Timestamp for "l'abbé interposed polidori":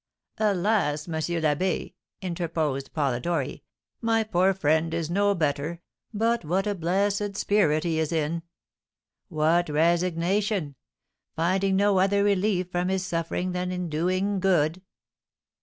1.13-3.61